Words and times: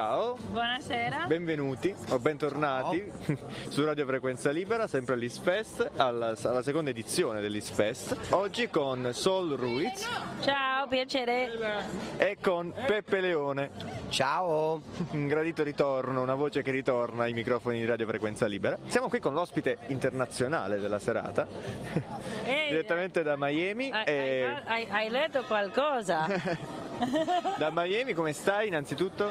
Ciao, 0.00 0.36
Buonasera. 0.50 1.24
benvenuti 1.26 1.94
o 2.10 2.18
bentornati 2.18 3.10
su 3.70 3.82
Radio 3.82 4.04
Frequenza 4.04 4.50
Libera, 4.50 4.86
sempre 4.86 5.14
all'Isfest, 5.14 5.92
alla, 5.96 6.34
alla 6.42 6.62
seconda 6.62 6.90
edizione 6.90 7.40
dell'Isfest. 7.40 8.14
Oggi 8.34 8.68
con 8.68 9.08
Sol 9.14 9.52
Ruiz 9.56 10.06
Ciao, 10.42 10.86
piacere. 10.86 11.48
e 12.18 12.36
con 12.42 12.74
Peppe 12.74 13.20
Leone. 13.20 13.70
Ciao! 14.10 14.82
Un 15.12 15.26
gradito 15.28 15.62
ritorno, 15.62 16.20
una 16.20 16.34
voce 16.34 16.60
che 16.60 16.72
ritorna 16.72 17.22
ai 17.22 17.32
microfoni 17.32 17.78
di 17.78 17.86
Radio 17.86 18.06
Frequenza 18.06 18.44
Libera. 18.44 18.76
Siamo 18.88 19.08
qui 19.08 19.18
con 19.18 19.32
l'ospite 19.32 19.78
internazionale 19.86 20.78
della 20.78 20.98
serata, 20.98 21.46
Ehi, 22.44 22.68
direttamente 22.68 23.22
da 23.22 23.36
Miami. 23.38 23.90
hai, 23.90 24.04
e- 24.04 24.44
hai- 24.44 24.62
hai- 24.66 24.86
hai 24.90 25.08
letto 25.08 25.42
qualcosa? 25.44 26.26
Da 26.96 27.68
Miami 27.70 28.14
come 28.14 28.32
stai 28.32 28.68
innanzitutto? 28.68 29.30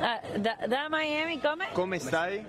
Ah, 0.00 0.20
da, 0.36 0.56
da 0.66 0.86
Miami 0.88 1.38
come? 1.40 1.68
Come 1.72 1.98
stai? 1.98 2.44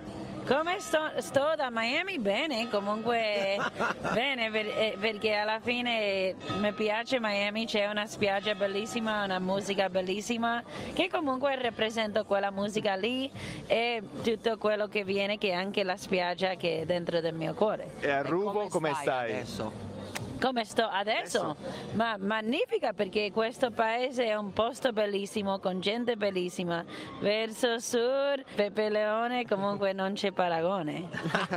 Come 0.46 0.80
sto, 0.80 0.98
sto 1.18 1.52
da 1.56 1.68
Miami? 1.70 2.18
Bene, 2.18 2.68
comunque 2.68 3.58
bene 4.12 4.50
per- 4.50 4.66
eh, 4.76 4.96
perché 4.98 5.34
alla 5.34 5.60
fine 5.60 6.34
mi 6.58 6.72
piace 6.72 7.20
Miami, 7.20 7.66
c'è 7.66 7.86
una 7.86 8.06
spiaggia 8.06 8.54
bellissima, 8.54 9.22
una 9.22 9.38
musica 9.38 9.88
bellissima 9.88 10.62
che 10.94 11.08
comunque 11.08 11.54
rappresenta 11.60 12.24
quella 12.24 12.50
musica 12.50 12.94
lì 12.96 13.30
e 13.66 14.02
tutto 14.24 14.56
quello 14.58 14.88
che 14.88 15.04
viene 15.04 15.38
che 15.38 15.50
è 15.50 15.52
anche 15.52 15.84
la 15.84 15.96
spiaggia 15.96 16.54
che 16.56 16.80
è 16.80 16.84
dentro 16.86 17.20
del 17.20 17.34
mio 17.34 17.54
cuore. 17.54 17.92
E 18.00 18.10
a 18.10 18.22
Rubo 18.22 18.66
come 18.68 18.94
stai? 18.94 19.30
adesso? 19.32 19.90
Come 20.42 20.64
sto 20.64 20.88
adesso? 20.88 21.54
Ma 21.92 22.16
magnifica 22.18 22.92
perché 22.92 23.30
questo 23.30 23.70
paese 23.70 24.24
è 24.24 24.34
un 24.34 24.52
posto 24.52 24.90
bellissimo 24.90 25.60
con 25.60 25.78
gente 25.78 26.16
bellissima. 26.16 26.84
Verso 27.20 27.78
sud, 27.78 28.42
Pepe 28.56 28.88
Leone, 28.88 29.46
comunque 29.46 29.92
non 29.94 30.14
c'è 30.14 30.32
paragone. 30.32 31.08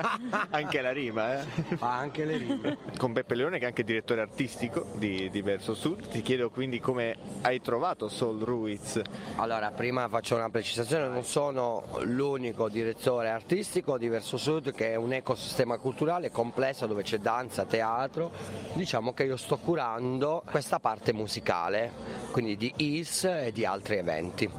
Anche 0.52 0.82
la 0.82 0.92
rima, 0.92 1.40
eh? 1.40 1.44
Fa 1.78 1.98
anche 1.98 2.26
le 2.26 2.38
rime. 2.38 2.78
Con 2.98 3.12
Peppe 3.12 3.34
Leone 3.34 3.58
che 3.58 3.64
è 3.64 3.68
anche 3.68 3.84
direttore 3.84 4.22
artistico 4.22 4.92
di, 4.94 5.32
di 5.32 5.42
Verso 5.42 5.74
Sud. 5.74 6.08
Ti 6.08 6.22
chiedo 6.22 6.52
quindi 6.52 6.80
come 6.80 7.16
hai 7.42 7.62
trovato 7.62 8.08
Sol 8.08 8.40
Ruiz. 8.40 9.02
Allora, 9.38 9.72
prima 9.72 10.08
faccio 10.10 10.36
una 10.36 10.52
precisazione, 10.52 11.08
non 11.08 11.24
sono 11.24 11.86
l'unico 12.02 12.70
direttore 12.70 13.30
artistico 13.30 13.98
di 13.98 14.10
Verso 14.10 14.38
Sud 14.38 14.74
che 14.74 14.92
è 14.92 14.96
un 14.96 15.14
ecosistema 15.14 15.80
culturale 15.80 16.30
complesso 16.30 16.86
dove 16.86 17.02
c'è 17.02 17.18
danza, 17.18 17.66
teatro. 17.66 18.74
Diciamo 18.76 19.14
che 19.14 19.24
io 19.24 19.38
sto 19.38 19.58
curando 19.58 20.44
questa 20.50 20.80
parte 20.80 21.14
musicale, 21.14 21.92
quindi 22.32 22.58
di 22.58 22.74
IS 22.76 23.24
e 23.24 23.52
di 23.54 23.66
altri 23.66 23.96
eventi. 23.96 24.52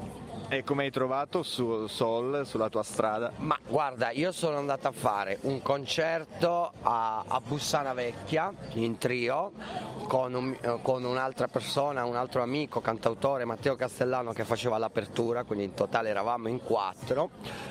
E 0.48 0.62
come 0.64 0.84
hai 0.84 0.90
trovato 0.90 1.42
su 1.42 1.86
Sol, 1.86 2.46
sulla 2.46 2.70
tua 2.70 2.82
strada? 2.82 3.32
Ma 3.38 3.58
guarda, 3.66 4.12
io 4.12 4.32
sono 4.32 4.56
andato 4.56 4.88
a 4.88 4.92
fare 4.92 5.38
un 5.42 5.60
concerto 5.60 6.72
a, 6.82 7.24
a 7.26 7.40
Bussana 7.40 7.92
Vecchia 7.92 8.54
in 8.74 8.96
trio 8.96 9.52
con, 10.06 10.32
un- 10.34 10.78
con 10.82 11.04
un'altra 11.04 11.48
persona, 11.48 12.04
un 12.04 12.14
altro 12.16 12.42
amico, 12.42 12.80
cantautore 12.80 13.44
Matteo 13.44 13.74
Castellano 13.76 14.32
che 14.32 14.44
faceva 14.44 14.78
l'apertura, 14.78 15.42
quindi 15.42 15.64
in 15.64 15.74
totale 15.74 16.08
eravamo 16.08 16.48
in 16.48 16.62
quattro 16.62 17.30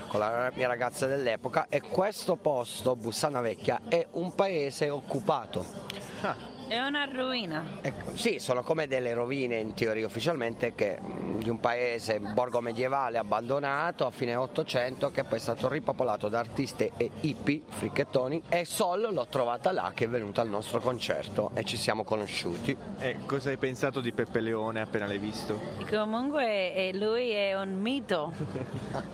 con 0.10 0.20
la 0.20 0.52
mia 0.54 0.68
ragazza 0.68 1.08
dell'epoca 1.08 1.68
e 1.70 1.82
questo 1.82 2.36
posto, 2.36 2.96
Bussana 2.96 3.40
Vecchia, 3.40 3.82
è 3.88 4.06
un 4.12 4.36
paese 4.36 4.90
occupato. 4.90 6.05
È 6.68 6.80
una 6.80 7.06
ruina. 7.06 7.64
Ecco, 7.82 8.16
sì, 8.18 8.40
sono 8.40 8.64
come 8.64 8.88
delle 8.88 9.14
rovine 9.14 9.58
in 9.60 9.76
teoria 9.76 10.08
ufficialmente 10.08 10.74
che, 10.74 10.98
di 11.38 11.48
un 11.48 11.60
paese 11.60 12.20
borgo 12.20 12.60
medievale 12.60 13.20
abbandonato 13.20 14.08
a 14.08 14.10
fine 14.10 14.36
800 14.36 15.12
che 15.12 15.26
poi 15.26 15.38
è 15.38 15.42
stato 15.42 15.70
ripopolato 15.70 16.28
da 16.28 16.40
artisti 16.40 16.92
e 16.98 17.12
hippie, 17.22 17.62
fricchettoni 17.70 18.42
e 18.50 18.66
Sol 18.66 19.10
l'ho 19.12 19.28
trovata 19.28 19.72
là 19.72 19.92
che 19.94 20.06
è 20.06 20.10
venuta 20.10 20.42
al 20.42 20.50
nostro 20.50 20.80
concerto 20.80 21.52
e 21.54 21.64
ci 21.66 21.78
siamo 21.78 22.04
conosciuti. 22.04 22.76
E 22.98 23.18
cosa 23.28 23.50
hai 23.50 23.58
pensato 23.58 24.02
di 24.02 24.12
Peppe 24.12 24.40
Leone 24.40 24.82
appena 24.82 25.06
l'hai 25.06 25.20
visto? 25.20 25.62
Comunque 25.88 26.74
eh, 26.74 26.96
lui 26.96 27.30
è 27.30 27.54
un 27.54 27.80
mito. 27.80 28.34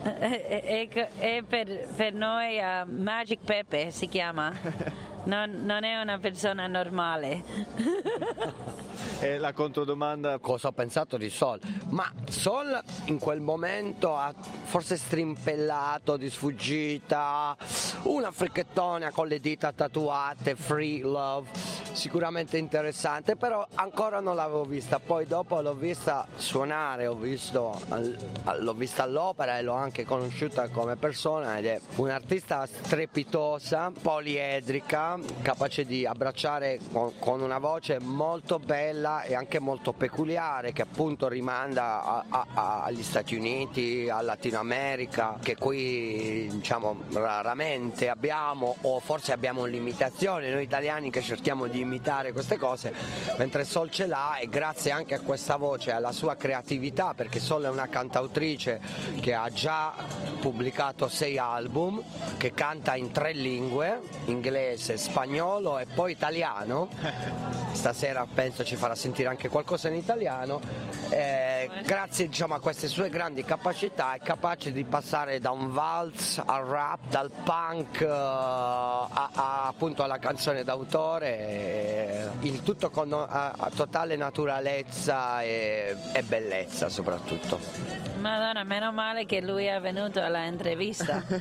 E- 0.03 0.45
e- 0.47 0.89
e- 0.89 1.09
e 1.19 1.43
per, 1.45 1.87
per 1.97 2.13
noi 2.13 2.57
eh, 2.57 2.85
Magic 2.85 3.39
Pepe 3.43 3.91
si 3.91 4.07
chiama. 4.07 4.53
Non, 5.23 5.63
non 5.63 5.83
è 5.83 5.99
una 6.01 6.17
persona 6.17 6.67
normale. 6.67 7.43
E 9.23 9.37
la 9.37 9.53
controdomanda 9.53 10.39
Cosa 10.39 10.69
ho 10.69 10.71
pensato 10.71 11.15
di 11.15 11.29
Sol? 11.29 11.59
Ma 11.89 12.11
Sol 12.27 12.81
in 13.05 13.19
quel 13.19 13.39
momento 13.39 14.15
ha 14.15 14.33
forse 14.63 14.97
strimpellato 14.97 16.17
di 16.17 16.27
sfuggita, 16.27 17.55
una 18.03 18.31
fricchettona 18.31 19.11
con 19.11 19.27
le 19.27 19.39
dita 19.39 19.71
tatuate, 19.73 20.55
free 20.55 21.01
love, 21.01 21.49
sicuramente 21.91 22.57
interessante, 22.57 23.35
però 23.35 23.67
ancora 23.75 24.21
non 24.21 24.35
l'avevo 24.35 24.63
vista. 24.63 24.97
Poi 24.97 25.27
dopo 25.27 25.61
l'ho 25.61 25.75
vista 25.75 26.25
suonare, 26.37 27.13
visto, 27.13 27.79
l'ho 28.59 28.73
vista 28.73 29.03
all'opera 29.03 29.57
e 29.57 29.61
l'ho 29.61 29.73
anche 29.73 30.03
conosciuta 30.03 30.69
come 30.69 30.95
persona 30.95 31.57
ed 31.57 31.65
è 31.65 31.79
un'artista 31.95 32.65
strepitosa, 32.65 33.91
poliedrica, 34.01 35.19
capace 35.41 35.85
di 35.85 36.05
abbracciare 36.05 36.79
con 36.91 37.41
una 37.41 37.59
voce 37.59 37.99
molto 37.99 38.57
bella 38.57 39.10
e 39.23 39.35
anche 39.35 39.59
molto 39.59 39.91
peculiare 39.91 40.71
che 40.71 40.81
appunto 40.81 41.27
rimanda 41.27 42.03
a- 42.03 42.25
a- 42.29 42.45
a- 42.53 42.83
agli 42.83 43.03
Stati 43.03 43.35
Uniti, 43.35 44.09
al 44.09 44.25
Latino 44.25 44.59
America, 44.59 45.37
che 45.41 45.55
qui 45.55 46.47
diciamo 46.51 47.01
raramente 47.13 48.09
abbiamo 48.09 48.75
o 48.81 48.99
forse 48.99 49.33
abbiamo 49.33 49.65
limitazioni, 49.65 50.49
noi 50.49 50.63
italiani 50.63 51.09
che 51.11 51.21
cerchiamo 51.21 51.67
di 51.67 51.79
imitare 51.81 52.31
queste 52.31 52.57
cose, 52.57 52.93
mentre 53.37 53.65
Sol 53.65 53.89
ce 53.91 54.07
l'ha 54.07 54.37
e 54.37 54.47
grazie 54.47 54.91
anche 54.91 55.15
a 55.15 55.19
questa 55.19 55.57
voce 55.57 55.89
e 55.89 55.93
alla 55.93 56.11
sua 56.11 56.35
creatività, 56.35 57.13
perché 57.13 57.39
Sol 57.39 57.63
è 57.63 57.69
una 57.69 57.87
cantautrice 57.87 58.79
che 59.19 59.33
ha 59.33 59.49
già 59.49 59.93
pubblicato 60.39 61.07
sei 61.07 61.37
album, 61.37 62.01
che 62.37 62.53
canta 62.53 62.95
in 62.95 63.11
tre 63.11 63.33
lingue, 63.33 63.99
inglese, 64.25 64.97
spagnolo 64.97 65.77
e 65.79 65.85
poi 65.85 66.11
italiano. 66.11 66.89
Stasera 67.71 68.27
penso 68.31 68.63
ci 68.63 68.75
farà 68.75 68.95
sentire 69.01 69.29
anche 69.29 69.49
qualcosa 69.49 69.89
in 69.89 69.95
italiano. 69.95 70.61
Eh, 71.63 71.81
grazie 71.83 72.27
diciamo, 72.27 72.55
a 72.55 72.59
queste 72.59 72.87
sue 72.87 73.09
grandi 73.09 73.43
capacità 73.43 74.13
è 74.13 74.19
capace 74.19 74.71
di 74.71 74.83
passare 74.83 75.39
da 75.39 75.51
un 75.51 75.71
valz 75.71 76.41
al 76.45 76.65
rap, 76.65 76.99
dal 77.09 77.29
punk 77.43 78.01
eh, 78.01 78.07
a, 78.07 79.03
a- 79.33 79.67
appunto 79.67 80.03
alla 80.03 80.17
canzone 80.19 80.63
d'autore, 80.63 81.37
eh, 81.37 82.27
il 82.41 82.63
tutto 82.63 82.89
con 82.89 83.11
a- 83.13 83.51
a 83.57 83.69
totale 83.75 84.15
naturalezza 84.15 85.41
e, 85.43 85.95
e 86.13 86.23
bellezza 86.23 86.89
soprattutto. 86.89 87.59
Madonna, 88.19 88.63
meno 88.63 88.91
male 88.91 89.25
che 89.25 89.41
lui 89.41 89.65
è 89.65 89.79
venuto 89.81 90.19
alla 90.21 90.45
intervista. 90.45 91.23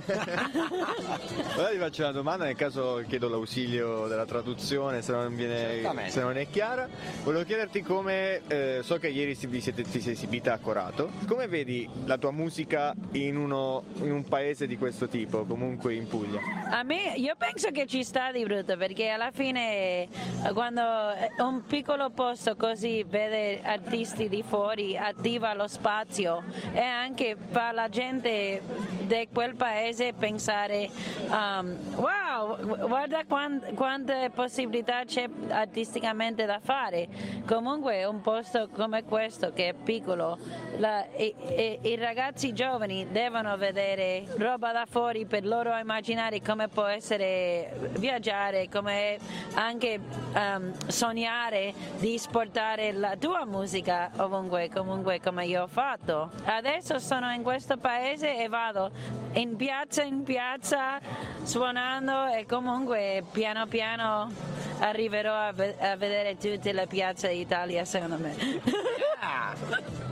Ora 1.57 1.69
ti 1.71 1.77
faccio 1.79 2.03
una 2.03 2.13
domanda 2.13 2.45
nel 2.45 2.57
caso 2.57 3.03
chiedo 3.07 3.29
l'ausilio 3.29 4.07
della 4.07 4.25
traduzione 4.25 5.03
se 5.03 5.13
non, 5.13 5.35
viene, 5.35 6.09
se 6.09 6.21
non 6.21 6.37
è 6.39 6.49
chiara. 6.49 6.89
Volevo 7.23 7.45
chiederti 7.45 7.83
come, 7.83 8.41
eh, 8.47 8.81
so 8.83 8.97
che 8.99 9.09
ieri 9.09 9.37
vi 9.47 9.61
siete, 9.61 9.83
ti 9.83 10.01
esibita 10.11 10.53
a 10.53 10.59
Corato, 10.59 11.11
come 11.27 11.47
vedi 11.47 11.89
la 12.05 12.19
tua 12.19 12.31
musica 12.31 12.95
in, 13.13 13.37
uno- 13.37 13.85
in 14.03 14.13
un 14.13 14.25
paese 14.25 14.67
di 14.67 14.77
questo 14.77 15.09
tipo, 15.09 15.45
comunque 15.45 15.95
in 15.95 16.07
Puglia? 16.07 16.41
A 16.71 16.83
me, 16.83 17.15
io 17.17 17.35
penso 17.37 17.71
che 17.71 17.87
ci 17.87 18.05
sta 18.05 18.33
di 18.33 18.45
brutto 18.45 18.77
perché 18.77 19.09
alla 19.09 19.31
fine 19.33 20.03
eh, 20.03 20.09
quando 20.53 20.81
eh, 21.13 21.31
un 21.43 21.63
piccolo 21.67 22.11
posto 22.11 22.57
così 22.57 23.05
vede 23.05 23.61
artisti 23.63 24.29
di 24.29 24.43
fuori 24.47 24.97
attiva 24.97 25.55
lo 25.55 25.67
spazio 25.67 26.43
e 26.73 26.81
anche 26.81 27.37
fa 27.51 27.73
la 27.73 27.89
gente 27.89 28.63
di 29.03 29.29
quel 29.33 29.55
paese 29.55 30.13
pensare 30.13 30.89
um, 31.29 31.77
wow, 31.97 32.30
gu- 32.47 32.87
guarda 32.87 33.25
quan- 33.27 33.63
quante 33.75 34.31
possibilità 34.35 35.05
c'è 35.05 35.29
artisticamente 35.49 36.45
da 36.47 36.59
fare. 36.63 37.09
Comunque 37.47 38.05
un 38.05 38.21
posto 38.21 38.69
come 38.69 39.05
questo 39.05 39.53
che 39.53 39.69
è 39.69 39.75
piccolo, 39.75 40.39
la- 40.79 41.09
e- 41.11 41.35
e- 41.49 41.79
i 41.83 41.97
ragazzi 41.97 42.53
giovani 42.53 43.09
devono 43.11 43.57
vedere 43.57 44.25
roba 44.37 44.73
da 44.73 44.87
fuori 44.89 45.25
per 45.27 45.47
loro 45.47 45.77
immaginare 45.77 46.41
come 46.41 46.69
può 46.69 46.85
essere 46.85 47.91
viaggiare, 47.99 48.69
come 48.69 49.19
anche 49.55 50.01
ehm, 50.35 50.73
sognare 50.89 51.73
di 51.99 52.15
esportare 52.15 52.93
la 52.93 53.17
tua 53.17 53.45
musica 53.45 54.11
ovunque, 54.19 54.69
comunque 54.73 55.21
come 55.21 55.47
io 55.47 55.63
ho 55.63 55.67
fatto. 55.67 56.31
Adesso 56.45 56.99
sono 56.99 57.31
in 57.33 57.43
questo 57.43 57.77
paese 57.77 58.37
e 58.37 58.49
vado 58.49 58.91
in 59.35 59.57
piazza 59.57 60.03
in 60.03 60.23
piazza 60.23 60.99
suonando 61.43 62.27
e 62.37 62.47
comunque 62.47 63.23
piano 63.33 63.67
piano 63.67 64.31
arriverò 64.81 65.35
a, 65.35 65.53
ve- 65.53 65.77
a 65.79 65.97
vedere 65.97 66.37
tutte 66.37 66.73
le 66.73 66.87
piazze 66.87 67.29
d'Italia 67.29 67.85
secondo 67.85 68.17
me. 68.19 68.35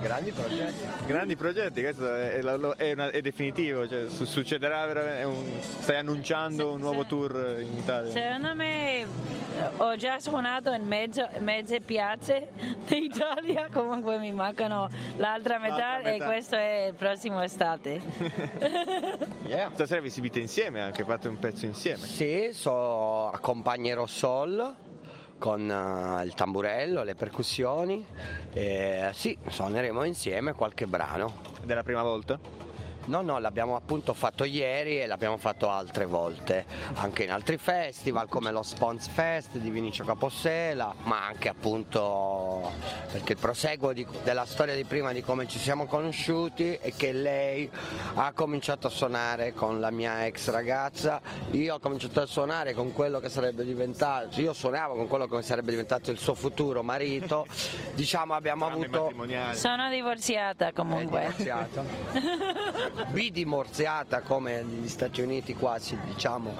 Grandi 0.01 0.31
progetti. 0.33 0.87
Grandi 1.07 1.37
progetti, 1.37 1.81
questo 1.83 2.15
è, 2.15 2.39
è- 2.39 2.93
una- 2.93 3.11
è 3.11 3.21
definitivo, 3.21 3.89
cioè, 3.89 4.09
su- 4.09 4.25
succederà 4.25 4.87
veramente, 4.87 5.25
un- 5.25 5.61
stai 5.61 5.97
annunciando 5.97 6.73
un 6.73 6.81
nuovo 6.81 7.05
tour 7.05 7.57
in 7.61 7.77
Italia. 7.77 8.11
Secondo 8.13 8.55
me 8.55 9.01
eh, 9.01 9.07
ho 9.79 9.97
già 9.97 10.21
suonato 10.21 10.73
in 10.73 10.87
mezzo- 10.87 11.29
mezze 11.41 11.81
piazze 11.81 12.49
d'Italia, 12.87 13.69
comunque 13.73 14.19
mi 14.19 14.31
mancano 14.33 14.89
l'altra 15.17 15.59
metà, 15.59 15.77
L'altra 15.77 16.11
e 16.11 16.13
metà. 16.13 16.25
questo 16.27 16.57
è 16.57 16.87
il 16.89 16.95
prossimo 16.95 17.43
estate. 17.43 18.01
Yeah. 19.49 19.71
Stasera 19.73 20.03
vi 20.03 20.09
esibite 20.09 20.41
insieme 20.41 20.83
anche, 20.83 21.05
fate 21.05 21.27
un 21.27 21.39
pezzo 21.39 21.65
insieme. 21.65 21.98
Sì, 22.01 22.51
so, 22.53 23.29
accompagnerò 23.29 24.07
Sol 24.07 24.75
con 25.39 25.71
eh, 25.71 26.25
il 26.25 26.35
tamburello, 26.35 27.03
le 27.03 27.15
percussioni. 27.15 28.05
E, 28.53 29.11
sì, 29.13 29.37
suoneremo 29.49 30.05
insieme 30.05 30.53
qualche 30.53 30.87
brano. 30.87 31.41
Ed 31.63 31.71
è 31.71 31.75
la 31.75 31.83
prima 31.83 32.03
volta? 32.03 32.39
No, 33.09 33.23
no, 33.23 33.39
l'abbiamo 33.39 33.75
appunto 33.75 34.13
fatto 34.13 34.45
ieri 34.45 35.01
e 35.01 35.07
l'abbiamo 35.07 35.39
fatto 35.39 35.71
altre 35.71 36.05
volte, 36.05 36.67
anche 36.97 37.23
in 37.25 37.31
altri 37.31 37.57
festival 37.57 38.29
come 38.29 38.51
lo 38.53 38.63
Spons 38.63 39.09
Fest 39.09 39.57
di 39.57 39.71
Vinicio 39.71 40.05
Capossela, 40.05 40.95
ma 41.05 41.25
anche 41.25 41.49
appunto 41.49 42.71
perché 43.11 43.33
il 43.33 43.39
proseguo 43.39 43.95
di- 43.95 44.07
della 44.23 44.45
storia 44.45 44.75
di 44.75 44.85
prima 44.85 45.13
di 45.13 45.23
come 45.23 45.49
ci 45.49 45.59
siamo 45.59 45.87
conosciuti 45.87 46.75
è 46.75 46.93
che 46.95 47.13
lei 47.13 47.71
ha 48.17 48.31
cominciato 48.33 48.89
a 48.89 48.91
suonare 48.91 49.55
con 49.55 49.81
la 49.81 49.91
mia 49.91 50.27
ex 50.27 50.51
ragazza, 50.51 51.19
io 51.53 51.77
ho 51.77 51.79
cominciato 51.79 52.21
a 52.21 52.27
suonare 52.27 52.75
con 52.75 52.93
quello 52.93 53.21
che 53.21 53.31
sarebbe 53.31 53.65
diventato, 53.65 54.39
io 54.39 54.53
suonavo 54.53 54.95
con 54.97 55.09
quello 55.09 55.27
che 55.27 55.41
sarebbe 55.41 55.71
diventato 55.71 56.11
il 56.11 56.19
suo 56.19 56.35
futuro 56.35 56.83
marito, 56.83 57.47
diciamo 57.95 58.35
abbiamo 58.35 58.67
Tranne 58.67 58.85
avuto... 58.85 59.55
Sono 59.55 59.89
divorziata 59.89 60.67
È 60.67 60.73
comunque. 60.75 61.35
divorziata. 62.99 63.05
Bidimorziata 63.13 64.21
come 64.23 64.63
negli 64.63 64.89
Stati 64.89 65.21
Uniti 65.21 65.55
quasi, 65.55 65.99
diciamo, 66.05 66.55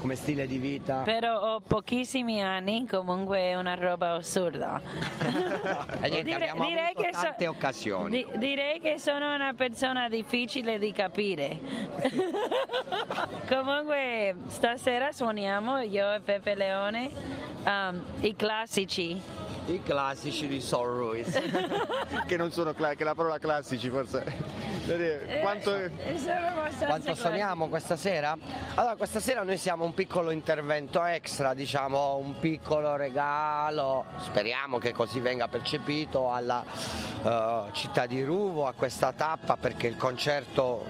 come 0.00 0.14
stile 0.16 0.46
di 0.46 0.58
vita. 0.58 1.02
Però 1.04 1.54
ho 1.54 1.60
pochissimi 1.60 2.42
anni, 2.42 2.86
comunque 2.86 3.38
è 3.38 3.54
una 3.56 3.74
roba 3.74 4.12
assurda. 4.12 4.80
E 6.04 6.22
Dire- 6.22 6.52
direi 6.54 6.94
che 6.94 7.10
so- 7.12 7.22
tante 7.22 7.46
occasioni. 7.46 8.10
Di- 8.10 8.38
direi 8.38 8.78
che 8.80 8.98
sono 8.98 9.34
una 9.34 9.54
persona 9.54 10.08
difficile 10.08 10.78
di 10.78 10.92
capire. 10.92 11.58
Comunque 13.48 14.34
stasera 14.48 15.12
suoniamo 15.12 15.78
io 15.80 16.12
e 16.14 16.20
Pepe 16.20 16.54
Leone 16.54 17.10
um, 17.64 18.02
i 18.20 18.36
classici. 18.36 19.20
I 19.66 19.82
classici 19.82 20.46
di 20.46 20.62
Ruiz. 20.70 21.40
che 22.26 22.36
non 22.36 22.52
sono 22.52 22.74
cla- 22.74 22.94
che 22.94 23.04
la 23.04 23.14
parola 23.14 23.38
classici 23.38 23.88
forse. 23.88 24.22
Vedete, 24.84 25.40
Quanto 25.40 25.74
Eh, 25.74 25.84
abbastanza 25.86 26.86
Quanto 26.86 27.04
classici. 27.04 27.14
suoniamo 27.16 27.68
questa 27.68 27.96
sera? 27.96 28.36
Allora, 28.74 28.96
questa 28.96 29.20
sera 29.20 29.42
noi 29.42 29.56
siamo 29.56 29.84
un 29.84 29.94
piccolo 29.94 30.30
intervento 30.30 31.02
extra, 31.04 31.54
diciamo 31.54 32.16
un 32.16 32.38
piccolo 32.38 32.94
regalo, 32.96 34.04
speriamo 34.18 34.76
che 34.76 34.92
così 34.92 35.20
venga 35.20 35.48
percepito 35.48 36.30
alla 36.30 36.62
eh, 37.22 37.62
città 37.72 38.04
di 38.04 38.22
Ruvo, 38.22 38.66
a 38.66 38.74
questa 38.76 39.12
tappa, 39.12 39.56
perché 39.56 39.86
il 39.86 39.96
concerto 39.96 40.84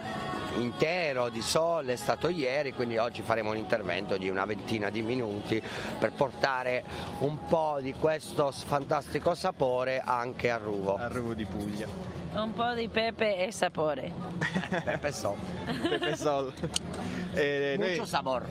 intero 0.56 1.29
di 1.29 1.41
Sol 1.43 1.87
è 1.87 1.97
stato 1.97 2.29
ieri, 2.29 2.73
quindi 2.73 2.97
oggi 2.99 3.23
faremo 3.23 3.51
un 3.51 3.56
intervento 3.56 4.17
di 4.17 4.29
una 4.29 4.45
ventina 4.45 4.91
di 4.91 5.03
minuti 5.03 5.62
per 5.99 6.12
portare 6.12 6.85
un 7.21 7.47
po' 7.47 7.79
di 7.81 7.93
questo 7.95 8.51
fantastico 8.53 9.35
sapore 9.35 10.01
anche 10.05 10.51
a 10.51 10.56
Ruvo. 10.56 10.97
arrivo 10.97 11.35
di 11.35 11.45
Puglia. 11.45 11.87
Un 12.35 12.53
po' 12.53 12.73
di 12.75 12.89
pepe 12.89 13.47
e 13.47 13.53
sapore. 13.53 14.12
Pepe 14.85 15.12
Sol. 15.12 15.37
Pepe 15.89 16.17
Sol. 16.17 16.53
E 17.35 17.75
noi- 17.79 17.91
Mucho 17.91 18.05
sabor. 18.05 18.47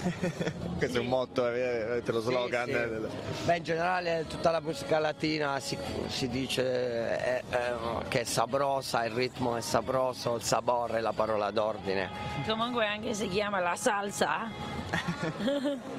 questo 0.78 0.98
è 0.98 1.00
un 1.00 1.06
motto, 1.06 1.44
avete 1.44 2.12
lo 2.12 2.20
slogan. 2.20 2.66
Sì, 2.66 2.72
sì. 2.72 2.78
eh, 2.78 2.88
del- 2.88 3.10
Beh, 3.44 3.56
in 3.56 3.62
generale 3.62 4.26
tutta 4.28 4.50
la 4.50 4.60
musica 4.60 4.98
latina 4.98 5.60
si, 5.60 5.76
si 6.08 6.28
dice 6.28 6.62
eh, 6.62 7.42
eh, 7.50 8.08
che 8.08 8.20
è 8.20 8.24
sabrosa, 8.24 9.04
il 9.04 9.12
ritmo 9.12 9.56
è 9.56 9.60
sabroso, 9.60 10.36
il 10.36 10.42
sabor 10.42 10.92
è 10.92 11.00
la 11.00 11.12
parola 11.12 11.50
d'ordine. 11.50 12.08
Comunque 12.46 12.86
anche 12.86 13.14
si 13.14 13.28
chiama 13.28 13.60
la 13.60 13.76
salsa. 13.76 14.78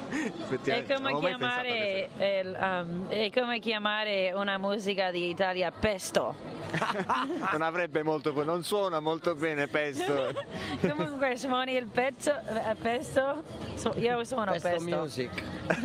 È 0.62 0.84
come, 0.84 1.18
chiamare, 1.18 2.10
il, 2.18 2.58
um, 2.60 3.08
è 3.08 3.30
come 3.32 3.58
chiamare 3.58 4.32
una 4.34 4.58
musica 4.58 5.10
di 5.10 5.30
Italia 5.30 5.70
pesto. 5.70 6.51
Non 7.52 7.62
avrebbe 7.62 8.02
molto, 8.02 8.32
non 8.44 8.62
suona 8.62 9.00
molto 9.00 9.34
bene 9.34 9.66
pesto. 9.68 10.32
Comunque 10.80 11.36
suoni 11.36 11.74
il 11.74 11.86
pezzo, 11.86 12.30
eh, 12.30 12.74
pesto, 12.80 13.42
Su- 13.74 13.92
io 13.96 14.24
suono 14.24 14.50
Questo 14.52 14.68
pesto. 14.68 14.84
music. 14.84 15.30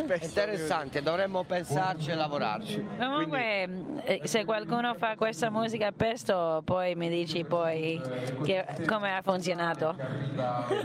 Pesto 0.06 0.25
Interessante, 0.25 1.01
dovremmo 1.01 1.44
pensarci 1.44 2.12
e 2.12 2.16
lavorarci. 2.16 2.88
Comunque 2.98 3.69
eh, 4.04 4.22
se 4.24 4.45
qualcuno 4.45 4.94
fa 4.95 5.16
questa 5.16 5.50
musica 5.50 5.92
pesto 5.92 6.62
poi 6.63 6.95
mi 6.95 7.10
dici 7.10 7.44
poi 7.44 8.01
che- 8.44 8.66
come 8.88 9.16
ha 9.16 9.22
funzionato. 9.22 9.95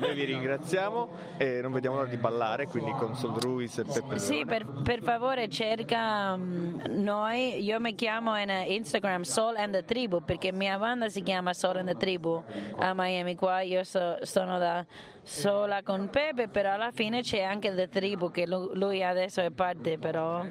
Noi 0.00 0.14
vi 0.14 0.24
ringraziamo 0.24 1.08
e 1.36 1.60
non 1.60 1.72
vediamo 1.72 1.96
l'ora 1.96 2.08
di 2.08 2.16
ballare, 2.16 2.66
quindi 2.66 2.90
con 2.92 3.14
Sol 3.14 3.34
Ruiz 3.40 3.78
e 3.78 3.84
Pepe 3.84 4.18
Sì, 4.18 4.44
per, 4.44 4.64
per 4.82 5.02
favore 5.02 5.48
cerca 5.48 6.36
mm, 6.36 6.80
noi, 6.88 7.62
io 7.62 7.78
mi 7.80 7.94
chiamo 7.94 8.36
in 8.38 8.50
Instagram 8.66 9.22
Soul 9.22 9.56
and 9.56 9.72
the 9.72 9.84
Tribu 9.92 10.22
perché 10.24 10.52
mia 10.52 10.78
banda 10.78 11.10
si 11.10 11.22
chiama 11.22 11.52
Soul 11.52 11.76
and 11.78 11.88
the 11.88 11.96
Tribu 11.96 12.42
a 12.78 12.94
Miami 12.94 13.34
qua, 13.34 13.60
io 13.60 13.84
so- 13.84 14.16
sono 14.22 14.56
da 14.58 14.82
sola 15.24 15.82
con 15.82 16.08
Pepe, 16.08 16.48
però 16.48 16.72
alla 16.72 16.90
fine 16.92 17.20
c'è 17.20 17.42
anche 17.42 17.74
The 17.74 17.88
Tribu 17.90 18.30
che 18.30 18.46
lu- 18.46 18.72
lui 18.74 19.04
adesso 19.04 19.40
è 19.42 19.50
parte 19.50 19.98
però. 19.98 20.42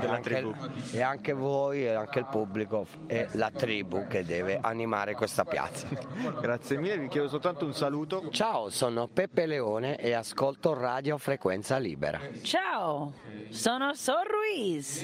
della 0.00 0.12
Anche- 0.14 0.20
tribù. 0.34 0.52
e 0.92 1.00
anche 1.00 1.32
voi 1.32 1.84
e 1.86 1.92
anche 1.92 2.18
il 2.18 2.26
pubblico 2.26 2.86
è 3.06 3.28
la 3.32 3.50
tribù 3.50 4.06
che 4.08 4.24
deve 4.24 4.58
animare 4.60 5.14
questa 5.14 5.44
piazza. 5.44 5.86
Grazie 6.40 6.78
mille, 6.78 6.98
vi 6.98 7.08
chiedo 7.08 7.28
soltanto 7.28 7.64
un 7.64 7.72
saluto. 7.72 8.28
Ciao, 8.30 8.68
sono 8.68 9.06
Peppe 9.06 9.46
Leone 9.46 9.96
e 9.96 10.12
ascolto 10.12 10.74
Radio 10.74 11.18
Frequenza 11.18 11.78
Libera. 11.78 12.20
Ciao, 12.42 13.12
sono 13.50 13.94
Sol 13.94 14.24
Ruiz 14.26 15.02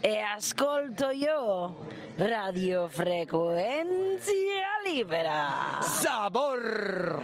e 0.00 0.18
ascolto 0.18 1.08
io 1.10 1.76
Radio 2.18 2.88
Frequenzia 2.88 4.66
Libera. 4.84 5.78
Sabor! 5.82 7.22